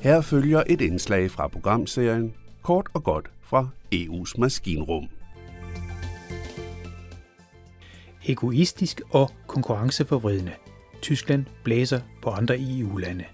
Her 0.00 0.20
følger 0.20 0.62
et 0.66 0.80
indslag 0.80 1.30
fra 1.30 1.48
programserien 1.48 2.34
Kort 2.62 2.88
og 2.94 3.04
godt 3.04 3.30
fra 3.42 3.68
EU's 3.94 4.40
maskinrum. 4.40 5.08
Egoistisk 8.26 9.00
og 9.10 9.30
konkurrenceforvridende. 9.46 10.52
Tyskland 11.02 11.44
blæser 11.64 12.00
på 12.22 12.30
andre 12.30 12.56
EU-lande. 12.60 13.24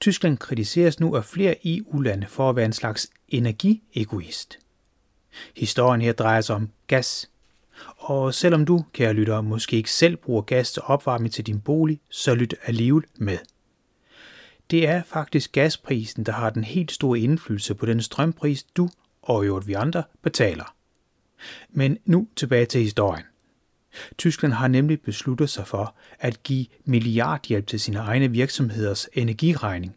Tyskland 0.00 0.38
kritiseres 0.38 1.00
nu 1.00 1.16
af 1.16 1.24
flere 1.24 1.56
EU-lande 1.64 2.26
for 2.26 2.50
at 2.50 2.56
være 2.56 2.66
en 2.66 2.72
slags 2.72 3.10
energiegoist. 3.28 4.58
Historien 5.56 6.00
her 6.00 6.12
drejer 6.12 6.40
sig 6.40 6.56
om 6.56 6.68
gas. 6.86 7.30
Og 7.96 8.34
selvom 8.34 8.64
du, 8.64 8.84
kære 8.92 9.12
lytter, 9.12 9.40
måske 9.40 9.76
ikke 9.76 9.92
selv 9.92 10.16
bruger 10.16 10.42
gas 10.42 10.72
til 10.72 10.82
opvarmning 10.84 11.32
til 11.32 11.46
din 11.46 11.60
bolig, 11.60 12.00
så 12.10 12.34
lyt 12.34 12.54
alligevel 12.66 13.04
med. 13.16 13.38
Det 14.70 14.88
er 14.88 15.02
faktisk 15.02 15.52
gasprisen, 15.52 16.24
der 16.24 16.32
har 16.32 16.50
den 16.50 16.64
helt 16.64 16.92
store 16.92 17.18
indflydelse 17.18 17.74
på 17.74 17.86
den 17.86 18.02
strømpris, 18.02 18.62
du 18.62 18.88
og 19.22 19.46
jo 19.46 19.62
vi 19.66 19.72
andre 19.72 20.02
betaler. 20.22 20.74
Men 21.70 21.98
nu 22.04 22.28
tilbage 22.36 22.66
til 22.66 22.80
historien. 22.80 23.24
Tyskland 24.18 24.52
har 24.52 24.68
nemlig 24.68 25.00
besluttet 25.00 25.50
sig 25.50 25.66
for 25.66 25.94
at 26.18 26.42
give 26.42 26.66
milliardhjælp 26.84 27.66
til 27.66 27.80
sine 27.80 27.98
egne 27.98 28.30
virksomheders 28.30 29.08
energiregning, 29.12 29.96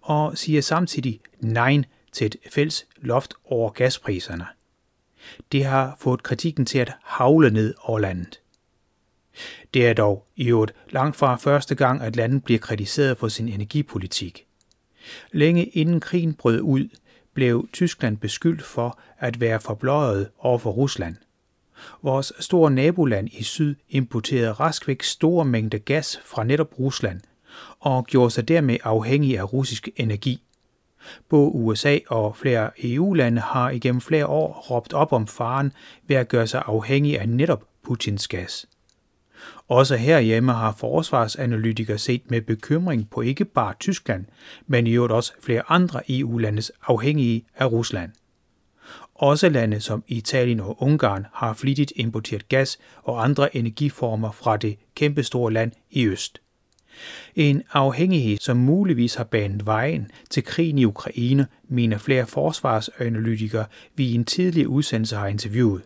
og 0.00 0.38
siger 0.38 0.60
samtidig 0.60 1.20
nej 1.40 1.82
til 2.12 2.26
et 2.26 2.36
fælles 2.50 2.86
loft 2.96 3.34
over 3.44 3.70
gaspriserne. 3.70 4.46
Det 5.52 5.64
har 5.64 5.96
fået 5.98 6.22
kritikken 6.22 6.66
til 6.66 6.78
at 6.78 6.92
havle 7.02 7.50
ned 7.50 7.74
over 7.82 7.98
landet. 7.98 8.40
Det 9.74 9.86
er 9.86 9.92
dog 9.92 10.26
i 10.36 10.48
øvrigt 10.48 10.74
langt 10.90 11.16
fra 11.16 11.36
første 11.36 11.74
gang, 11.74 12.02
at 12.02 12.16
landet 12.16 12.44
bliver 12.44 12.58
kritiseret 12.58 13.18
for 13.18 13.28
sin 13.28 13.48
energipolitik. 13.48 14.46
Længe 15.32 15.64
inden 15.64 16.00
krigen 16.00 16.34
brød 16.34 16.60
ud, 16.60 16.88
blev 17.34 17.68
Tyskland 17.72 18.16
beskyldt 18.16 18.62
for 18.62 19.00
at 19.18 19.40
være 19.40 19.60
forbløjet 19.60 20.28
over 20.38 20.58
for 20.58 20.70
Rusland. 20.70 21.16
Vores 22.02 22.32
store 22.40 22.70
naboland 22.70 23.28
i 23.32 23.42
syd 23.42 23.74
importerede 23.88 24.52
raskvæk 24.52 25.02
store 25.02 25.44
mængder 25.44 25.78
gas 25.78 26.20
fra 26.24 26.44
netop 26.44 26.78
Rusland 26.78 27.20
og 27.80 28.06
gjorde 28.06 28.30
sig 28.30 28.48
dermed 28.48 28.76
afhængig 28.84 29.38
af 29.38 29.52
russisk 29.52 29.88
energi. 29.96 30.42
Både 31.28 31.50
USA 31.50 31.98
og 32.08 32.36
flere 32.36 32.70
EU-lande 32.78 33.40
har 33.40 33.70
igennem 33.70 34.00
flere 34.00 34.26
år 34.26 34.66
råbt 34.70 34.92
op 34.92 35.12
om 35.12 35.26
faren 35.26 35.72
ved 36.06 36.16
at 36.16 36.28
gøre 36.28 36.46
sig 36.46 36.62
afhængig 36.66 37.20
af 37.20 37.28
netop 37.28 37.64
Putins 37.82 38.28
gas. 38.28 38.66
Også 39.68 39.96
herhjemme 39.96 40.52
har 40.52 40.72
forsvarsanalytikere 40.72 41.98
set 41.98 42.30
med 42.30 42.40
bekymring 42.40 43.10
på 43.10 43.20
ikke 43.20 43.44
bare 43.44 43.74
Tyskland, 43.80 44.24
men 44.66 44.86
i 44.86 44.92
øvrigt 44.92 45.12
også 45.12 45.32
flere 45.40 45.62
andre 45.68 46.00
EU-landes 46.08 46.72
afhængige 46.86 47.44
af 47.56 47.72
Rusland. 47.72 48.12
Også 49.14 49.48
lande 49.48 49.80
som 49.80 50.04
Italien 50.08 50.60
og 50.60 50.82
Ungarn 50.82 51.26
har 51.32 51.54
flittigt 51.54 51.92
importeret 51.96 52.48
gas 52.48 52.78
og 53.02 53.24
andre 53.24 53.56
energiformer 53.56 54.32
fra 54.32 54.56
det 54.56 54.78
kæmpestore 54.94 55.52
land 55.52 55.72
i 55.90 56.06
øst. 56.06 56.40
En 57.34 57.62
afhængighed, 57.72 58.38
som 58.40 58.56
muligvis 58.56 59.14
har 59.14 59.24
banet 59.24 59.66
vejen 59.66 60.10
til 60.30 60.44
krigen 60.44 60.78
i 60.78 60.84
Ukraine, 60.84 61.46
mener 61.68 61.98
flere 61.98 62.26
forsvarsanalytikere, 62.26 63.66
vi 63.94 64.06
i 64.06 64.14
en 64.14 64.24
tidlig 64.24 64.68
udsendelse 64.68 65.16
har 65.16 65.26
interviewet. 65.26 65.82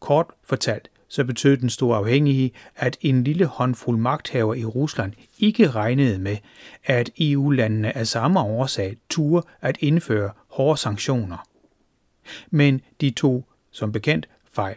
Kort 0.00 0.26
fortalt 0.44 0.90
så 1.10 1.24
betød 1.24 1.56
den 1.56 1.70
store 1.70 1.98
afhængige, 1.98 2.52
at 2.76 2.96
en 3.00 3.24
lille 3.24 3.46
håndfuld 3.46 3.98
magthaver 3.98 4.54
i 4.54 4.64
Rusland 4.64 5.12
ikke 5.38 5.70
regnede 5.70 6.18
med, 6.18 6.36
at 6.84 7.10
EU-landene 7.18 7.96
af 7.96 8.06
samme 8.06 8.40
årsag 8.40 8.96
turde 9.08 9.46
at 9.60 9.78
indføre 9.80 10.30
hårde 10.48 10.80
sanktioner. 10.80 11.46
Men 12.50 12.80
de 13.00 13.10
tog, 13.10 13.48
som 13.70 13.92
bekendt, 13.92 14.28
fejl. 14.52 14.76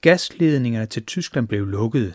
Gasledningerne 0.00 0.86
til 0.86 1.04
Tyskland 1.04 1.48
blev 1.48 1.66
lukket. 1.66 2.14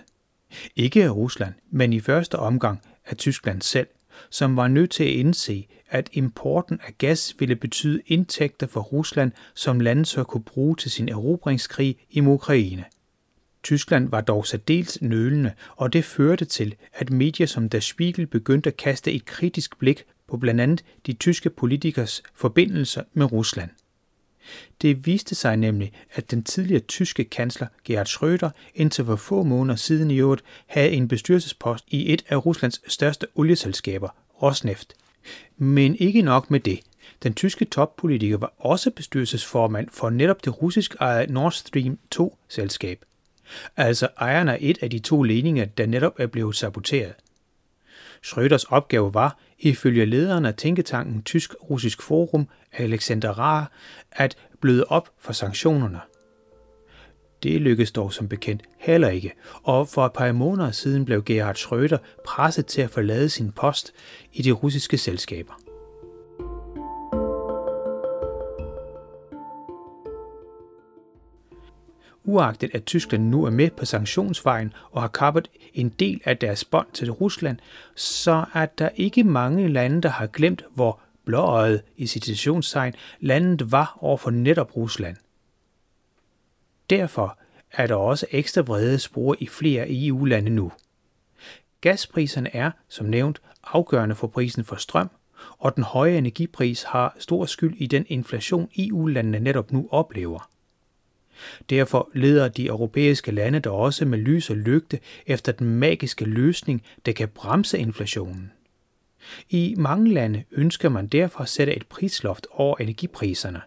Ikke 0.76 1.04
af 1.04 1.16
Rusland, 1.16 1.54
men 1.72 1.94
i 1.94 2.00
første 2.00 2.40
omgang 2.40 2.82
af 3.06 3.18
Tyskland 3.18 3.62
selv, 3.62 3.88
som 4.30 4.58
var 4.58 4.68
nødt 4.68 4.92
til 4.92 5.04
at 5.04 5.10
indse, 5.10 5.68
at 5.90 6.10
importen 6.14 6.80
af 6.88 6.98
gas 6.98 7.36
ville 7.40 7.56
betyde 7.56 8.02
indtægter 8.08 8.68
for 8.68 8.82
Rusland, 8.82 9.32
som 9.56 9.80
landet 9.80 10.08
så 10.08 10.24
kunne 10.24 10.44
bruge 10.44 10.76
til 10.76 10.92
sin 10.92 11.10
erobringskrig 11.10 11.98
i 12.10 12.22
Ukraine. 12.22 12.86
Tyskland 13.66 14.10
var 14.10 14.22
dog 14.22 14.48
særdeles 14.48 15.02
nølende, 15.02 15.52
og 15.76 15.94
det 15.94 16.06
førte 16.06 16.46
til, 16.46 16.76
at 16.94 17.10
medier 17.10 17.48
som 17.48 17.70
Der 17.70 17.80
Spiegel 17.80 18.28
begyndte 18.28 18.70
at 18.70 18.78
kaste 18.78 19.12
et 19.12 19.26
kritisk 19.26 19.80
blik 19.80 20.04
på 20.28 20.38
blandt 20.38 20.62
andet 20.62 20.84
de 21.06 21.14
tyske 21.14 21.50
politikers 21.50 22.24
forbindelser 22.34 23.04
med 23.14 23.32
Rusland. 23.32 23.70
Det 24.82 25.06
viste 25.06 25.36
sig 25.36 25.58
nemlig, 25.58 25.94
at 26.14 26.32
den 26.32 26.44
tidligere 26.44 26.82
tyske 26.82 27.24
kansler 27.24 27.68
Gerhard 27.84 28.08
Schröder 28.08 28.50
indtil 28.76 29.06
for 29.06 29.16
få 29.16 29.44
måneder 29.44 29.76
siden 29.76 30.12
i 30.12 30.20
øvrigt 30.20 30.44
havde 30.66 30.92
en 30.92 31.08
bestyrelsespost 31.08 31.86
i 31.88 32.14
et 32.14 32.26
af 32.30 32.46
Ruslands 32.46 32.94
største 32.94 33.28
olieselskaber, 33.36 34.10
Rosneft. 34.42 34.94
Men 35.58 35.96
ikke 35.96 36.22
nok 36.22 36.52
med 36.52 36.60
det. 36.60 36.80
Den 37.24 37.34
tyske 37.34 37.66
toppolitiker 37.66 38.38
var 38.38 38.54
også 38.58 38.92
bestyrelsesformand 38.92 39.88
for 39.92 40.10
netop 40.10 40.46
det 40.46 40.62
russisk 40.62 40.96
ejede 41.00 41.34
Nord 41.34 41.52
Stream 41.52 42.00
2-selskab 42.16 43.06
altså 43.78 44.08
ejeren 44.18 44.50
af 44.50 44.58
et 44.62 44.78
af 44.82 44.90
de 44.90 45.00
to 45.00 45.24
ledninger, 45.24 45.66
der 45.66 45.86
netop 45.86 46.14
er 46.18 46.28
blevet 46.28 46.56
saboteret. 46.56 47.14
Schröders 48.26 48.64
opgave 48.70 49.14
var, 49.14 49.40
ifølge 49.60 50.06
lederen 50.06 50.46
af 50.46 50.56
tænketanken 50.56 51.24
Tysk-Russisk 51.24 52.02
Forum, 52.02 52.48
Alexander 52.74 53.30
Rahr, 53.30 53.72
at 54.12 54.38
bløde 54.62 54.86
op 54.86 55.10
for 55.20 55.34
sanktionerne. 55.34 56.00
Det 57.44 57.62
lykkedes 57.62 57.92
dog 57.92 58.14
som 58.14 58.28
bekendt 58.28 58.64
heller 58.78 59.10
ikke, 59.10 59.34
og 59.64 59.88
for 59.88 60.06
et 60.06 60.14
par 60.14 60.32
måneder 60.32 60.72
siden 60.72 61.06
blev 61.06 61.24
Gerhard 61.24 61.56
Schröder 61.58 61.98
presset 62.26 62.66
til 62.66 62.82
at 62.82 62.90
forlade 62.90 63.30
sin 63.30 63.52
post 63.52 63.94
i 64.34 64.42
de 64.42 64.52
russiske 64.52 64.98
selskaber. 64.98 65.65
Uagtet 72.26 72.76
at 72.76 72.86
Tyskland 72.86 73.24
nu 73.24 73.46
er 73.46 73.50
med 73.50 73.70
på 73.70 73.86
sanktionsvejen 73.86 74.74
og 74.92 75.02
har 75.02 75.08
kappet 75.08 75.48
en 75.74 75.90
del 75.90 76.22
af 76.26 76.38
deres 76.38 76.66
bånd 76.66 76.88
til 76.94 77.12
Rusland, 77.12 77.58
så 77.96 78.46
er 78.54 78.66
der 78.66 78.90
ikke 78.96 79.24
mange 79.24 79.68
lande, 79.68 80.02
der 80.02 80.10
har 80.10 80.28
glemt, 80.28 80.66
hvor 80.74 81.00
blåøjet 81.26 81.82
i 81.98 82.06
situationstegn 82.06 82.94
landet 83.20 83.72
var 83.72 83.98
over 84.02 84.18
for 84.18 84.32
netop 84.32 84.76
Rusland. 84.78 85.18
Derfor 86.90 87.38
er 87.72 87.88
der 87.88 87.96
også 87.96 88.26
ekstra 88.32 88.62
vrede 88.62 89.00
spor 89.00 89.36
i 89.40 89.48
flere 89.48 89.86
EU-lande 89.90 90.50
nu. 90.50 90.72
Gaspriserne 91.82 92.56
er, 92.56 92.72
som 92.90 93.06
nævnt, 93.06 93.42
afgørende 93.64 94.16
for 94.16 94.28
prisen 94.28 94.64
for 94.64 94.76
strøm, 94.76 95.10
og 95.58 95.76
den 95.76 95.84
høje 95.84 96.18
energipris 96.18 96.84
har 96.84 97.16
stor 97.20 97.46
skyld 97.46 97.76
i 97.78 97.88
den 97.88 98.06
inflation 98.08 98.70
EU-landene 98.78 99.40
netop 99.40 99.72
nu 99.72 99.88
oplever. 99.92 100.50
Derfor 101.70 102.10
leder 102.14 102.48
de 102.48 102.66
europæiske 102.66 103.32
lande 103.32 103.60
der 103.60 103.70
også 103.70 104.06
med 104.06 104.18
lys 104.18 104.50
og 104.50 104.56
lygte 104.56 105.00
efter 105.28 105.52
den 105.52 105.70
magiske 105.70 106.26
løsning, 106.26 106.84
der 107.06 107.12
kan 107.12 107.30
bremse 107.30 107.78
inflationen. 107.78 108.52
I 109.50 109.76
mange 109.78 110.14
lande 110.14 110.44
ønsker 110.52 110.90
man 110.90 111.08
derfor 111.08 111.40
at 111.40 111.50
sætte 111.50 111.76
et 111.76 111.88
prisloft 111.88 112.48
over 112.52 112.78
energipriserne. 112.78 113.62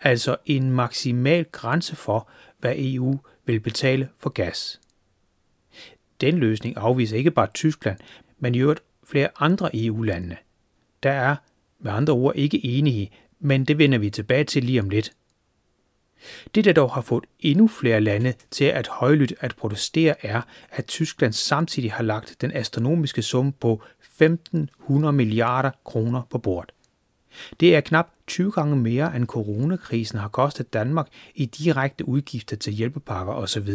Altså 0.00 0.36
en 0.46 0.70
maksimal 0.70 1.44
grænse 1.44 1.96
for, 1.96 2.28
hvad 2.58 2.74
EU 2.76 3.18
vil 3.46 3.60
betale 3.60 4.08
for 4.18 4.30
gas. 4.30 4.80
Den 6.20 6.38
løsning 6.38 6.76
afviser 6.76 7.16
ikke 7.16 7.30
bare 7.30 7.48
Tyskland, 7.54 7.98
men 8.38 8.54
i 8.54 8.58
øvrigt 8.58 8.82
flere 9.04 9.28
andre 9.38 9.70
EU-lande. 9.74 10.36
Der 11.02 11.10
er 11.10 11.36
med 11.78 11.92
andre 11.92 12.12
ord 12.12 12.36
ikke 12.36 12.64
enige, 12.64 13.10
men 13.40 13.64
det 13.64 13.78
vender 13.78 13.98
vi 13.98 14.10
tilbage 14.10 14.44
til 14.44 14.64
lige 14.64 14.80
om 14.80 14.88
lidt. 14.88 15.12
Det, 16.54 16.64
der 16.64 16.72
dog 16.72 16.90
har 16.90 17.00
fået 17.00 17.24
endnu 17.40 17.68
flere 17.68 18.00
lande 18.00 18.34
til 18.50 18.64
at 18.64 18.88
højlydt 18.88 19.34
at 19.40 19.56
protestere, 19.56 20.26
er, 20.26 20.42
at 20.70 20.86
Tyskland 20.86 21.32
samtidig 21.32 21.92
har 21.92 22.04
lagt 22.04 22.36
den 22.40 22.52
astronomiske 22.56 23.22
sum 23.22 23.52
på 23.52 23.82
1500 24.00 25.12
milliarder 25.12 25.70
kroner 25.84 26.22
på 26.30 26.38
bordet. 26.38 26.72
Det 27.60 27.76
er 27.76 27.80
knap 27.80 28.10
20 28.26 28.52
gange 28.52 28.76
mere, 28.76 29.16
end 29.16 29.26
coronakrisen 29.26 30.18
har 30.18 30.28
kostet 30.28 30.72
Danmark 30.72 31.08
i 31.34 31.44
direkte 31.44 32.08
udgifter 32.08 32.56
til 32.56 32.72
hjælpepakker 32.72 33.32
osv. 33.32 33.68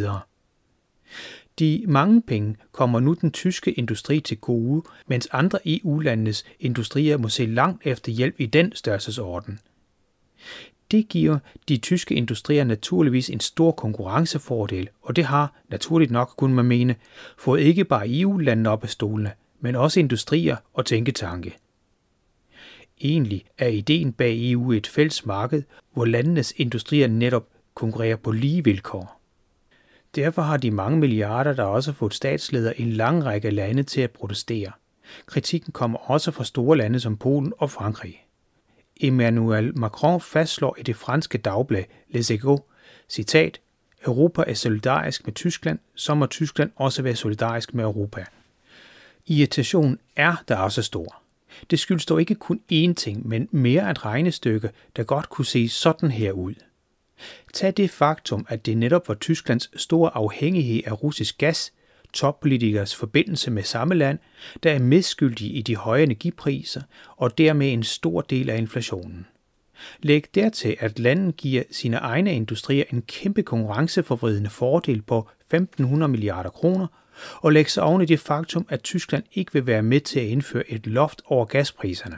De 1.59 1.85
mange 1.87 2.21
penge 2.21 2.55
kommer 2.71 2.99
nu 2.99 3.13
den 3.13 3.31
tyske 3.31 3.71
industri 3.71 4.19
til 4.19 4.37
gode, 4.37 4.83
mens 5.07 5.27
andre 5.31 5.59
EU-landenes 5.65 6.45
industrier 6.59 7.17
må 7.17 7.29
se 7.29 7.45
langt 7.45 7.81
efter 7.85 8.11
hjælp 8.11 8.35
i 8.37 8.45
den 8.45 8.75
størrelsesorden. 8.75 9.59
Det 10.91 11.09
giver 11.09 11.39
de 11.69 11.77
tyske 11.77 12.15
industrier 12.15 12.63
naturligvis 12.63 13.29
en 13.29 13.39
stor 13.39 13.71
konkurrencefordel, 13.71 14.89
og 15.01 15.15
det 15.15 15.25
har, 15.25 15.53
naturligt 15.69 16.11
nok 16.11 16.33
kun 16.37 16.53
man 16.53 16.65
mene, 16.65 16.95
fået 17.37 17.61
ikke 17.61 17.85
bare 17.85 18.19
EU-landene 18.19 18.69
op 18.69 18.83
af 18.83 18.89
stolene, 18.89 19.31
men 19.59 19.75
også 19.75 19.99
industrier 19.99 20.55
og 20.73 20.85
tænketanke. 20.85 21.57
Egentlig 23.01 23.45
er 23.57 23.67
ideen 23.67 24.13
bag 24.13 24.51
EU 24.51 24.71
et 24.71 24.87
fælles 24.87 25.25
marked, 25.25 25.63
hvor 25.93 26.05
landenes 26.05 26.53
industrier 26.57 27.07
netop 27.07 27.47
konkurrerer 27.73 28.15
på 28.15 28.31
lige 28.31 28.63
vilkår. 28.63 29.21
Derfor 30.15 30.41
har 30.41 30.57
de 30.57 30.71
mange 30.71 30.99
milliarder, 30.99 31.53
der 31.53 31.63
også 31.63 31.91
har 31.91 31.95
fået 31.95 32.13
statsledere 32.13 32.79
i 32.79 32.81
en 32.81 32.91
lang 32.91 33.25
række 33.25 33.49
lande 33.49 33.83
til 33.83 34.01
at 34.01 34.11
protestere. 34.11 34.71
Kritikken 35.25 35.73
kommer 35.73 35.97
også 36.11 36.31
fra 36.31 36.43
store 36.43 36.77
lande 36.77 36.99
som 36.99 37.17
Polen 37.17 37.53
og 37.57 37.71
Frankrig. 37.71 38.25
Emmanuel 39.01 39.77
Macron 39.77 40.21
fastslår 40.21 40.75
i 40.79 40.83
det 40.83 40.95
franske 40.95 41.37
dagblad 41.37 41.83
Les 42.09 42.31
Echos, 42.31 42.59
citat, 43.09 43.59
Europa 44.05 44.43
er 44.47 44.53
solidarisk 44.53 45.25
med 45.25 45.33
Tyskland, 45.33 45.79
så 45.95 46.15
må 46.15 46.25
Tyskland 46.25 46.71
også 46.75 47.01
være 47.01 47.15
solidarisk 47.15 47.73
med 47.73 47.83
Europa. 47.83 48.25
Irritationen 49.27 49.99
er 50.15 50.43
der 50.47 50.55
også 50.55 50.81
stor. 50.81 51.21
Det 51.69 51.79
skyldes 51.79 52.05
dog 52.05 52.19
ikke 52.19 52.35
kun 52.35 52.61
én 52.73 52.93
ting, 52.93 53.27
men 53.27 53.47
mere 53.51 53.91
et 53.91 54.05
regnestykke, 54.05 54.69
der 54.95 55.03
godt 55.03 55.29
kunne 55.29 55.45
se 55.45 55.69
sådan 55.69 56.11
her 56.11 56.31
ud. 56.31 56.53
Tag 57.53 57.73
det 57.77 57.89
faktum, 57.89 58.45
at 58.49 58.65
det 58.65 58.77
netop 58.77 59.07
var 59.07 59.15
Tysklands 59.15 59.81
store 59.81 60.17
afhængighed 60.17 60.81
af 60.85 61.03
russisk 61.03 61.37
gas, 61.37 61.73
toppolitikers 62.13 62.95
forbindelse 62.95 63.51
med 63.51 63.63
samme 63.63 63.95
land, 63.95 64.19
der 64.63 64.71
er 64.71 64.79
medskyldige 64.79 65.53
i 65.53 65.61
de 65.61 65.75
høje 65.75 66.03
energipriser 66.03 66.81
og 67.17 67.37
dermed 67.37 67.73
en 67.73 67.83
stor 67.83 68.21
del 68.21 68.49
af 68.49 68.57
inflationen. 68.57 69.25
Læg 69.99 70.23
dertil, 70.35 70.75
at 70.79 70.99
landet 70.99 71.37
giver 71.37 71.63
sine 71.71 71.97
egne 71.97 72.35
industrier 72.35 72.83
en 72.93 73.01
kæmpe 73.01 73.43
konkurrenceforvridende 73.43 74.49
fordel 74.49 75.01
på 75.01 75.29
1500 75.41 76.11
milliarder 76.11 76.49
kroner, 76.49 76.87
og 77.35 77.51
læg 77.51 77.69
så 77.69 77.81
oven 77.81 78.01
i 78.01 78.05
det 78.05 78.19
faktum, 78.19 78.65
at 78.69 78.83
Tyskland 78.83 79.23
ikke 79.33 79.53
vil 79.53 79.67
være 79.67 79.83
med 79.83 79.99
til 79.99 80.19
at 80.19 80.25
indføre 80.25 80.71
et 80.71 80.87
loft 80.87 81.21
over 81.25 81.45
gaspriserne. 81.45 82.17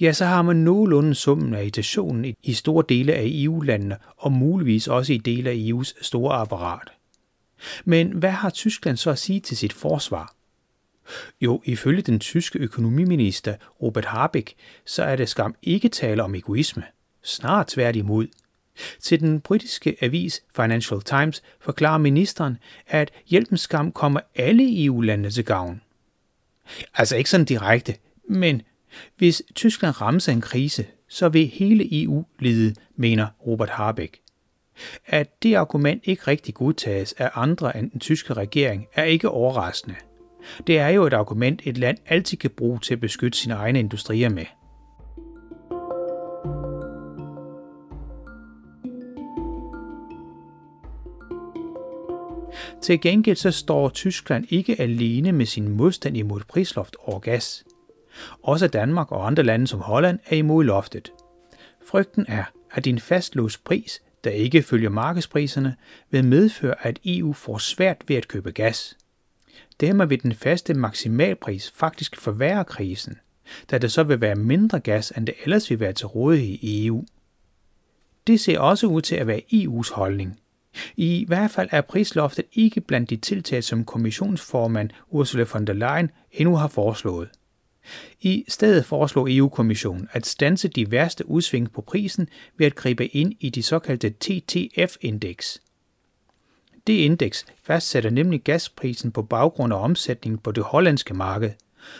Ja, 0.00 0.12
så 0.12 0.24
har 0.24 0.42
man 0.42 0.56
nogenlunde 0.56 1.14
summen 1.14 1.54
af 1.54 1.62
irritationen 1.62 2.34
i 2.42 2.52
store 2.52 2.84
dele 2.88 3.12
af 3.12 3.22
EU-landene, 3.24 3.96
og 4.16 4.32
muligvis 4.32 4.88
også 4.88 5.12
i 5.12 5.18
dele 5.18 5.50
af 5.50 5.54
EU's 5.54 6.02
store 6.02 6.34
apparat. 6.34 6.92
Men 7.84 8.10
hvad 8.10 8.30
har 8.30 8.50
Tyskland 8.50 8.96
så 8.96 9.10
at 9.10 9.18
sige 9.18 9.40
til 9.40 9.56
sit 9.56 9.72
forsvar? 9.72 10.34
Jo, 11.40 11.62
ifølge 11.64 12.02
den 12.02 12.20
tyske 12.20 12.58
økonomiminister 12.58 13.54
Robert 13.82 14.04
Habeck, 14.04 14.54
så 14.84 15.02
er 15.02 15.16
det 15.16 15.28
skam 15.28 15.54
ikke 15.62 15.88
tale 15.88 16.22
om 16.22 16.34
egoisme. 16.34 16.82
Snart 17.22 17.66
tværtimod. 17.66 18.26
Til 19.00 19.20
den 19.20 19.40
britiske 19.40 19.96
avis 20.00 20.42
Financial 20.56 21.00
Times 21.00 21.42
forklarer 21.60 21.98
ministeren, 21.98 22.58
at 22.86 23.10
hjælpens 23.26 23.60
skam 23.60 23.92
kommer 23.92 24.20
alle 24.34 24.84
EU-landene 24.84 25.30
til 25.30 25.44
gavn. 25.44 25.80
Altså 26.94 27.16
ikke 27.16 27.30
sådan 27.30 27.46
direkte, 27.46 27.94
men 28.28 28.62
hvis 29.16 29.42
Tyskland 29.54 30.00
rammes 30.00 30.28
af 30.28 30.32
en 30.32 30.40
krise, 30.40 30.86
så 31.08 31.28
vil 31.28 31.46
hele 31.46 32.02
EU 32.02 32.24
lide, 32.38 32.74
mener 32.96 33.26
Robert 33.46 33.70
Habeck. 33.70 34.21
At 35.06 35.42
det 35.42 35.54
argument 35.54 36.02
ikke 36.04 36.22
rigtig 36.22 36.54
godtages 36.54 37.12
af 37.12 37.30
andre 37.34 37.76
end 37.76 37.90
den 37.90 38.00
tyske 38.00 38.34
regering, 38.34 38.86
er 38.94 39.04
ikke 39.04 39.28
overraskende. 39.28 39.96
Det 40.66 40.78
er 40.78 40.88
jo 40.88 41.04
et 41.04 41.12
argument, 41.12 41.60
et 41.64 41.78
land 41.78 41.98
altid 42.06 42.38
kan 42.38 42.50
bruge 42.50 42.78
til 42.78 42.94
at 42.94 43.00
beskytte 43.00 43.38
sine 43.38 43.54
egne 43.54 43.78
industrier 43.78 44.28
med. 44.28 44.44
Til 52.82 53.00
gengæld 53.00 53.36
så 53.36 53.50
står 53.50 53.88
Tyskland 53.88 54.44
ikke 54.48 54.80
alene 54.80 55.32
med 55.32 55.46
sin 55.46 55.68
modstand 55.68 56.16
imod 56.16 56.40
prisloft 56.48 56.96
over 57.04 57.18
gas. 57.18 57.64
Også 58.42 58.68
Danmark 58.68 59.12
og 59.12 59.26
andre 59.26 59.42
lande 59.42 59.66
som 59.66 59.80
Holland 59.80 60.18
er 60.26 60.36
imod 60.36 60.64
loftet. 60.64 61.12
Frygten 61.86 62.24
er, 62.28 62.44
at 62.70 62.86
en 62.86 62.98
fastlåst 62.98 63.64
pris, 63.64 64.02
der 64.24 64.30
ikke 64.30 64.62
følger 64.62 64.88
markedspriserne, 64.88 65.76
vil 66.10 66.24
medføre, 66.24 66.86
at 66.86 66.98
EU 67.04 67.32
får 67.32 67.58
svært 67.58 68.04
ved 68.08 68.16
at 68.16 68.28
købe 68.28 68.52
gas. 68.52 68.96
Dermed 69.80 70.06
vil 70.06 70.22
den 70.22 70.34
faste 70.34 70.74
maksimalpris 70.74 71.72
faktisk 71.74 72.16
forværre 72.16 72.64
krisen, 72.64 73.18
da 73.70 73.78
der 73.78 73.88
så 73.88 74.02
vil 74.02 74.20
være 74.20 74.34
mindre 74.34 74.80
gas, 74.80 75.12
end 75.16 75.26
det 75.26 75.34
ellers 75.44 75.70
vil 75.70 75.80
være 75.80 75.92
til 75.92 76.06
rådighed 76.06 76.58
i 76.60 76.86
EU. 76.86 77.04
Det 78.26 78.40
ser 78.40 78.58
også 78.58 78.86
ud 78.86 79.00
til 79.00 79.16
at 79.16 79.26
være 79.26 79.42
EU's 79.52 79.94
holdning. 79.94 80.40
I 80.96 81.24
hvert 81.28 81.50
fald 81.50 81.68
er 81.72 81.80
prisloftet 81.80 82.44
ikke 82.52 82.80
blandt 82.80 83.10
de 83.10 83.16
tiltag, 83.16 83.64
som 83.64 83.84
kommissionsformand 83.84 84.90
Ursula 85.10 85.44
von 85.52 85.66
der 85.66 85.72
Leyen 85.72 86.10
endnu 86.32 86.56
har 86.56 86.68
foreslået. 86.68 87.28
I 88.20 88.44
stedet 88.48 88.84
foreslog 88.84 89.32
EU-kommissionen 89.32 90.08
at 90.12 90.26
stanse 90.26 90.68
de 90.68 90.90
værste 90.90 91.28
udsving 91.28 91.72
på 91.72 91.80
prisen 91.80 92.28
ved 92.56 92.66
at 92.66 92.74
gribe 92.74 93.06
ind 93.06 93.32
i 93.40 93.50
de 93.50 93.62
såkaldte 93.62 94.10
TTF-indeks. 94.10 95.62
Det 96.86 96.92
indeks 96.92 97.46
fastsætter 97.62 98.10
nemlig 98.10 98.42
gasprisen 98.42 99.12
på 99.12 99.22
baggrund 99.22 99.72
af 99.72 99.84
omsætningen 99.84 100.38
på 100.38 100.52
det 100.52 100.64
hollandske 100.64 101.14
marked, 101.14 101.50